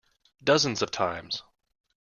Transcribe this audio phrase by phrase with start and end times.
[0.43, 1.43] Dozens of times.